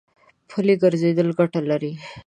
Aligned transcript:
پلي 0.49 0.75
ګرځېدل 0.83 1.27
ګټه 1.39 1.59
لري. 1.69 1.91